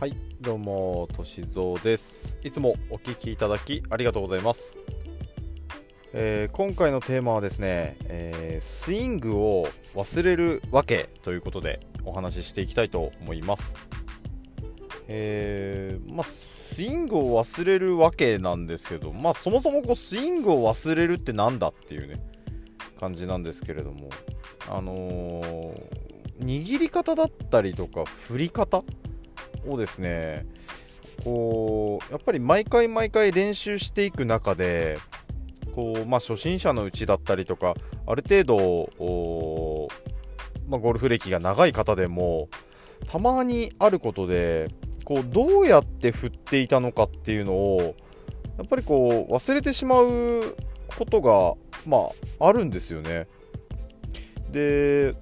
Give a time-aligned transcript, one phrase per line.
[0.00, 2.38] はいどうもとしぞうです。
[2.42, 4.78] いつもお聞きいただきありがとうございます、
[6.14, 13.74] えー今回のテーマはですね、えースイングを忘れるわけということでお話ししていきたいと思います。
[15.06, 22.22] えーまあ、スイングを忘れるわけなんですけど、まあ、そもそもこうスイングを忘れるってなんだっていうね
[22.98, 24.08] 感じなんですけれども、
[24.66, 26.00] あのー
[26.40, 28.82] 握り方だったりとか振り方
[29.66, 30.46] をですね
[31.24, 34.98] こうやっぱり毎回毎回練習していく中で
[35.74, 37.74] こう、まあ、初心者のうちだったりとか
[38.06, 39.88] ある程度
[40.68, 42.48] まあ、ゴルフ歴が長い方でも
[43.08, 44.68] たまにあることで
[45.04, 47.96] こうどうやって振っていたのかっていうのを
[48.56, 50.56] やっぱりこう忘れてしまう
[50.86, 51.54] ことが、
[51.86, 53.26] まあ、あるんですよね。
[54.50, 55.14] で、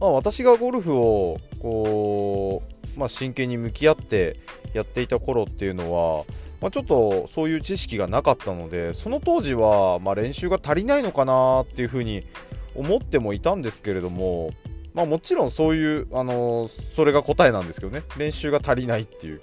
[0.00, 2.60] まあ、私がゴルフをこ
[2.94, 4.36] う、まあ、真剣に向き合って
[4.74, 6.24] やっていた頃っていうのは、
[6.60, 12.26] まあ、ちょっとそういう知識がなかったのでその当時は、ま、練習が足りないのかなっていうふうに
[12.74, 14.50] 思ってもいたんですけれども、
[14.92, 19.40] まあ、もちろんそういう、あのそれが答えなんですけどね練習が足りないっていう。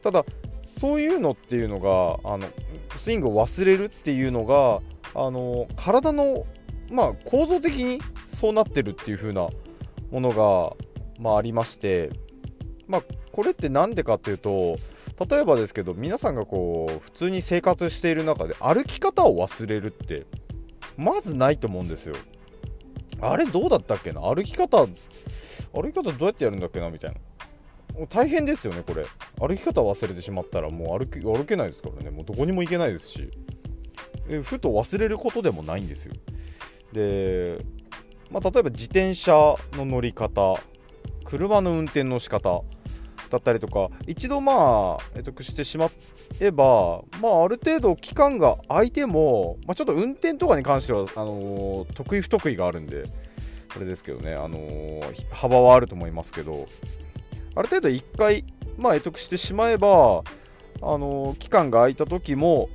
[0.00, 0.24] ただ
[0.62, 2.46] そういうのっていうのがあの
[2.96, 4.80] スイングを忘れるっていうのが
[5.16, 6.46] あの体の、
[6.92, 9.48] まあ、構造的にそうなってるっていう風な
[10.10, 10.72] ものが、
[11.18, 12.10] まあ、ありまして、
[12.86, 13.02] まあ、
[13.32, 14.78] これって何でかっていうと
[15.28, 20.26] 例えばですけど皆さんがこう普通に生活している中で歩き方を忘れるって
[20.96, 22.14] まずないと思うんですよ。
[23.20, 24.20] あれどうだったっけな？
[24.20, 24.86] 歩き方
[25.72, 26.88] 歩き方どうやってやるんだっけな？
[26.90, 28.06] みたいな。
[28.06, 29.04] 大変ですよねこれ。
[29.40, 32.10] 歩き方忘れてしまったらもう歩き歩けないですからね。
[32.10, 33.28] もうどこにも行けないですし。
[34.28, 36.12] えふと忘れることでもないんですよ。
[36.92, 37.58] で、
[38.30, 39.32] まあ、例えば自転車
[39.72, 40.54] の乗り方
[41.28, 42.62] 車の運転の仕方
[43.28, 45.90] だったりとか一度まあ得得してしま
[46.40, 53.02] えば、まあ、ある程度期間が空いても、まあ、ちょっと運転とかに関してはあのー得意不得意があるんで
[53.76, 56.66] あれですけどね、あのー幅はあると思いますけど
[57.54, 58.44] ある程度1回、
[58.78, 60.22] まあ、得得してしまえば、
[60.80, 62.70] あの期間が空いた時も、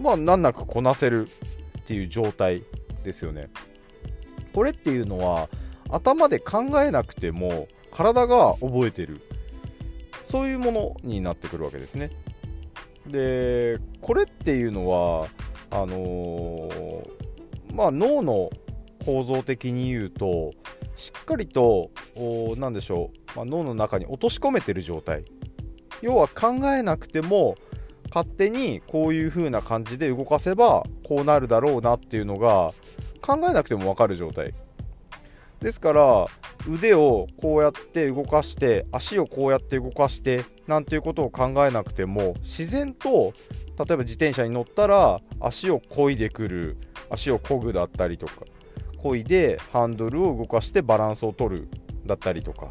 [0.00, 1.28] まあ、難なくこなせる
[1.80, 2.62] っていう状態
[3.04, 3.50] ですよね。
[4.54, 5.50] これっていうのは
[5.90, 9.20] 頭で考えなくても体が覚えてる。
[10.24, 12.10] そういうものになってくるわけですね。
[13.06, 15.26] でこれっていうのは
[15.70, 17.20] あのー
[17.74, 18.50] まあ脳の
[19.04, 20.52] 構造的に言うと
[20.96, 25.24] しっかりとおなんでしょう、まあ、脳の中に落とし込めてる状態。
[26.02, 27.56] 要は考えなくても
[28.08, 32.72] 勝手にこういう風な感じで動かせばこうなるだろうなっていうのが
[33.20, 34.54] 考えなくても分かる状態。
[35.60, 36.26] ですから
[36.68, 43.32] 腕をこうやって動かして足をこうやって動かしてなんていうことを考えなくても自然と
[43.78, 46.76] 例えば自転車に乗ったら足を漕いでくる
[47.10, 48.32] 足を漕ぐだったりとか
[48.98, 51.68] 漕いでハンドルを動かしてバランスを取る
[52.06, 52.68] だったりとか、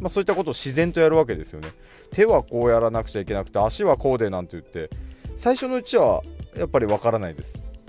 [0.00, 1.68] まあ、そういったことを自然とやるわけですよね。
[2.12, 4.90] 手はこうやらなくちゃいけなくて足はこうでなんて言って
[5.36, 6.22] 最初のうちは
[6.56, 7.80] やっぱりわからないです。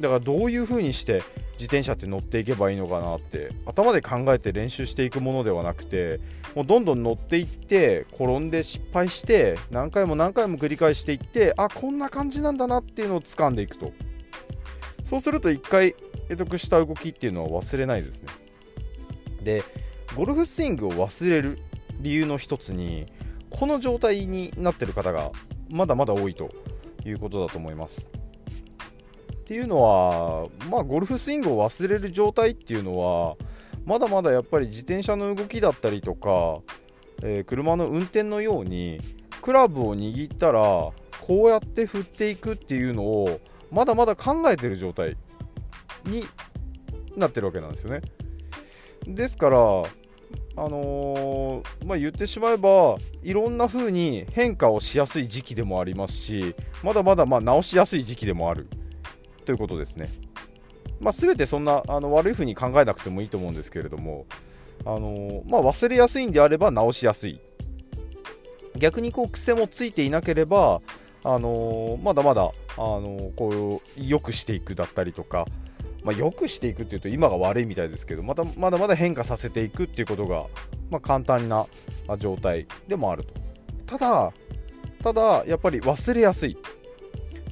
[0.00, 1.22] だからどういう風にして
[1.56, 6.20] 自転車って乗っていけばいいのかなって頭で考えて練習していくものではなくて
[6.54, 13.92] もうどんどん乗っていって転んで失敗して何回も何回も繰り返していってあこんな感じなんだなっていうのを掴んでいくと。
[15.04, 15.94] そうすると1回
[16.28, 18.28] 得得した動きっていうのは忘れないですね。
[19.42, 19.62] で
[20.16, 21.58] ゴルフスイングを忘れる
[22.00, 23.06] 理由の一つに
[23.50, 25.30] この状態になってる方が
[25.70, 26.50] まだまだ多いと
[27.04, 28.10] いうことだと思います。
[29.46, 33.36] っていうのはまあゴルフスイングを忘れる状態っていうのは
[33.84, 36.62] まだまだやっぱり自転車の動きだったりとか、
[37.22, 39.00] えー車の運転のように
[39.40, 43.40] クラブを握ったらこうやって振っていくっていうのを
[43.70, 45.16] まだまだ考えてる状態
[46.06, 46.24] に
[47.16, 48.02] なってるわけなんですよね。
[49.06, 49.60] ですから、あ
[50.56, 58.66] のーまあ、言ってしまえばいろんな風に変化をしやすい時期でもありますしまだまだま直しやすい時期でもある
[59.46, 60.10] ということですね。
[61.00, 64.26] まあ、全てそんなあの悪い風に考えなくてもいいと思うんですけれども、
[64.84, 67.40] あのまあ、忘れやすいんであれば直しやすい。
[68.76, 70.82] 逆にこう癖もついていなければ、
[71.24, 75.46] あのまだまだ、あのこう良くしていくだったりとか、
[76.04, 80.46] まあ、良くしていくっていうと今が悪いみたいですけどまたまだまだ変化させていくっていうことが、
[80.90, 81.66] まあ、簡単な
[82.18, 83.34] 状態でもあると。
[83.86, 84.32] ただ
[85.02, 86.56] ただやっぱり忘れやすい。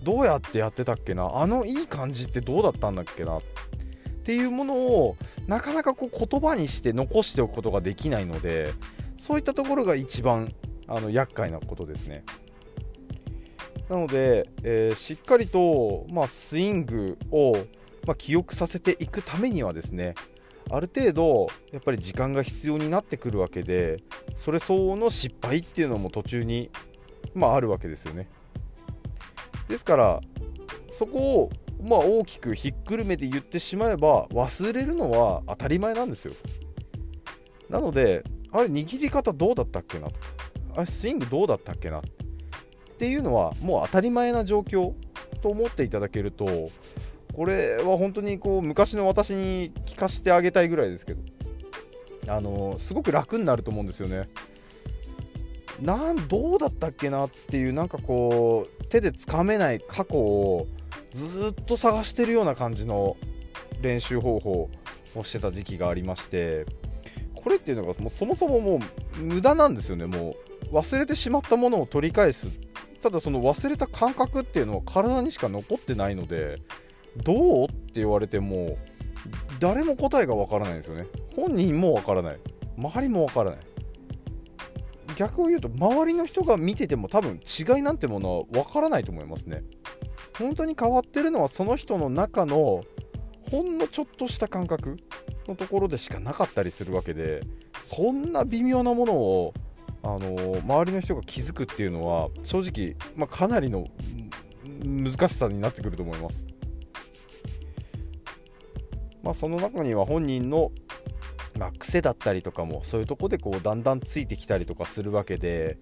[0.04, 1.30] どうやってやってたっけな？
[1.34, 3.38] あのいい感じってどうだったんだっけな？
[3.38, 3.40] っ
[4.22, 5.16] ていうものを
[5.46, 8.72] なかなかこう言葉にして残しておくことができないので
[9.16, 10.54] そういったところが一番
[10.86, 12.24] あの厄介なことですね。
[13.88, 17.52] なので、えー、しっかりと、まあ、スイングを、
[18.06, 20.14] まあ、記憶させていくためにはですね
[20.70, 24.02] ある程度やっぱり時間が必要になってくるわけで
[24.36, 26.70] それ相応の失敗っていうのも途中に、
[27.34, 28.28] まあ、あるわけですよね。
[29.68, 30.20] ですから
[30.90, 31.50] そこを
[31.82, 36.34] まあ大きくひっくるめて言ってしまえば忘れるのは当たり前なんですよ。
[37.68, 40.08] なのであれ握り方どうだったっけな
[40.76, 41.98] あれスイングどうだったっけな。
[41.98, 42.02] っ
[42.96, 44.94] ていうのはもう当たり前な状況
[45.42, 46.70] と思っていただけると
[47.34, 51.20] これは本当にこう昔の私に聞かせてあげたいぐらいですけど
[52.28, 54.28] あのすごく楽になると思うんですよね。
[55.80, 60.66] なんどうだったっけなっていうなんかこう手でつかめない過去を
[61.12, 63.16] ずっと探してるような感じの
[63.80, 64.70] 練習方法
[65.14, 66.66] をしてた時期がありまして
[67.34, 68.80] これっていうのがもうそもそもも
[69.18, 70.06] う無駄なんですよね。
[70.06, 70.34] も
[70.70, 72.48] う忘れてしまったものを取り返す。
[73.02, 76.62] ただその忘れた感覚っていうのは体にしか残ってないので
[77.18, 78.78] どうって言われても
[79.60, 81.06] 誰も答えがわからないんですよね。
[81.36, 82.40] 本人もわからない。
[82.78, 83.60] 周りもわからない。
[85.16, 89.62] 逆を言うと周りの人が見てても多分違いなんてものはわからないと思いますね
[90.38, 92.82] 本当に変わってるのはその人の中の
[93.50, 94.96] ほんのちょっとした感覚
[95.46, 97.42] のところでしかなかったりするわけで
[97.82, 99.54] そんな微妙なものを
[100.02, 103.86] あの周りの人が気づくっていうのは正直、まあ、かなりの
[104.84, 106.46] 難しさになってくると思います。
[109.22, 110.70] まあ、その中には本人の、
[111.58, 115.78] まあ、癖だったりとかもそういうとこでこうだんだんついてきたりとかするわけで。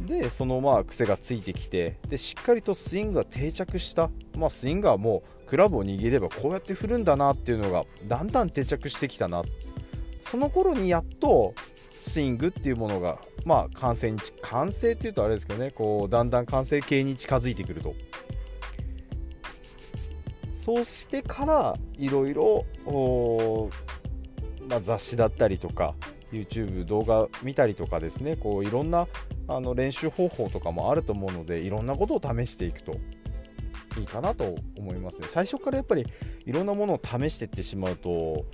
[0.00, 1.98] でそのまあ癖がついてきて。
[2.08, 9.42] でしっかりとスイングが定着した、まあ、スイングはもうクラブを握ればこうやって振るんだなっていうのがだんだん定着してきたな。
[10.20, 11.54] その頃にやっと
[12.00, 15.70] スイングっていうものがまあ完成に完成っていうとあれですけどね。
[15.70, 17.94] こうだんだん完成形に近づいてくると。
[20.54, 22.64] そうしてからいろいろ
[24.74, 25.94] ま雑誌だったりとか
[26.32, 29.06] YouTube 動画見たりとかですねこういろんな
[29.48, 32.96] あの練習方法とかもあると思うのでいろんなことを試していくと
[33.98, 35.26] いいかなと思いますね。
[35.28, 36.06] 最初からやっぱり
[36.46, 38.44] いろんなものを試していってしまうとも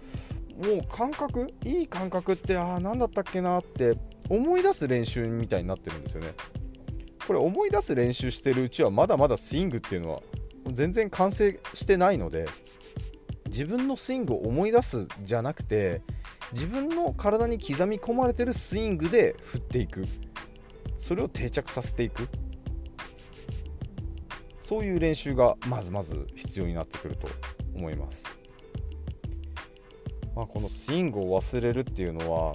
[0.81, 3.97] う感覚いい感覚ってああ何だったっけなって
[4.29, 6.35] 思い出す練習みたいになってるんですよね。
[7.26, 10.23] これ思い出す練習してるうちはまだまだスイングっていうのは
[10.73, 12.47] 全然完成してないので
[13.49, 16.03] 自分のスイングを思い出すじゃなくて
[16.53, 20.05] 自分の体に刻み込まれてるスイングで振っていく。
[20.99, 22.29] それを定着させていく。
[24.69, 27.27] そういう練習がまずまず必要になってくると
[27.75, 28.27] 思います、
[30.37, 32.55] まあ、このスイングを忘れるっていうのは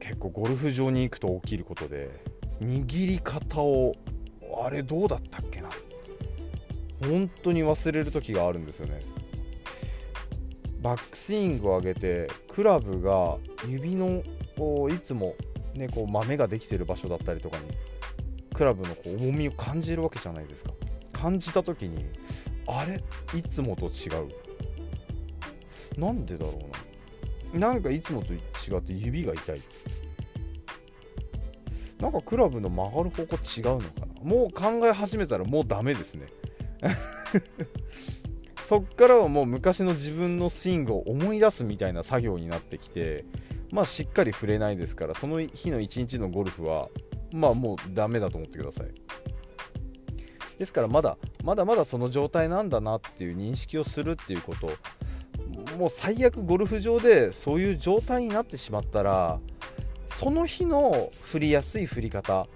[0.00, 2.10] 結構ゴルフ場に行くと起きることで
[2.60, 3.94] 握り方を
[4.60, 5.68] あれどうだったっけな。
[7.00, 9.00] 本当に忘れる時があるんですよね。
[10.82, 14.22] バックスイングを上げてクラブが指の
[14.90, 15.34] いつも、
[15.74, 16.06] ね、こう。
[16.10, 17.64] 豆ができてる場所だったりとかに
[18.54, 20.72] クラブのこう重みを感じるわけじゃないですか
[21.12, 22.04] 感じた時に
[22.66, 23.02] あれ
[23.38, 26.58] いつもと違うなんでだろ
[27.52, 28.38] うななんかいつもと違
[28.78, 29.62] って指が痛い
[32.00, 36.26] なんかクラブの曲がる方向違うのかなもう考え始めたらもうダメですね
[38.72, 43.26] そっからはもう昔の自分のスイングを思い出すみたいな作業になってきて
[43.70, 46.88] まあしっかり触れないですからその日の一日のゴルフは
[47.34, 48.86] まあもうダメだと思ってください。
[50.58, 54.70] ですからまだまだまだその状態なんだなっていう認識をするっていうこと
[55.76, 59.38] もう最悪ゴルフ場でそういう状態になってしまったら
[60.08, 62.46] その日の振りやすい振り方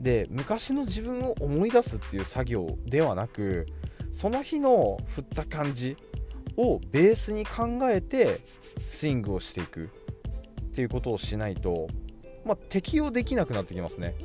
[0.00, 3.66] で昔の自分を思い出すっていう作業ではなく
[4.14, 5.96] その日の振った感じ
[6.56, 8.40] をベースに考えて
[8.88, 9.90] スイングをしていく。
[10.74, 11.86] っていうことをしないと、
[12.44, 14.16] まあ、適用できなくなってきますね。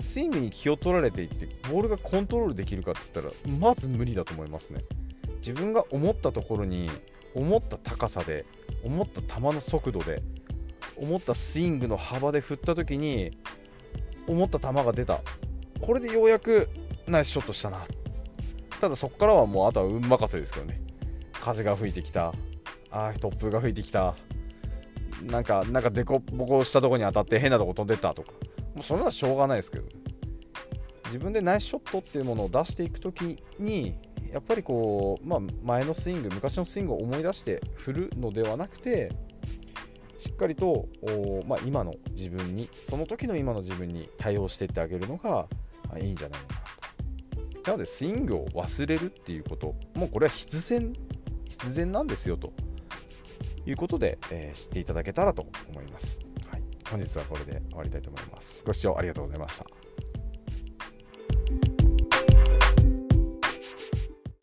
[0.00, 4.80] スイングに気を取られていってボールがコントロールできるかって言ったらまず無理だと思いますね。
[5.38, 6.90] 自分が思ったところに
[7.36, 8.46] 思った高さで
[8.82, 10.22] 思った球の速度で
[10.96, 13.38] 思ったスイングの幅で振った時に
[14.26, 15.20] 思った球が出た。
[15.80, 16.68] これでようやく
[17.06, 17.86] ナイスショットしたな。
[18.80, 20.80] ただそこからはもうあとは運任せですけどね。
[21.32, 22.32] 風が吹いてきた。
[22.90, 24.14] あ突風が吹いてきた。
[25.22, 28.32] なんかなんかデコボコしたとこに当たって変なとこ飛んでったとか。
[28.74, 29.84] もうそれはしょうがないですけど。
[31.06, 33.98] 自分でナイスショットっていうものを出していく時に
[34.32, 39.10] やっぱりこう、まあ、前のスイング昔のスイングを思い出して振るのではなくて
[40.20, 40.86] しっかりと、
[41.48, 45.48] まあ、今の自分にその時の今の自分に対応していってあげるのが、
[45.98, 46.59] いいんじゃないか
[47.70, 50.92] なのでスイングを忘れるっていうこともうこれは必然
[51.48, 52.52] 必然なんですよと
[53.64, 56.18] いうことで、えー、知っていただけたらと思います、
[56.50, 58.64] はい、本日はこれで終わりたいと思います。
[58.66, 60.09] ご視聴ありがとうございました。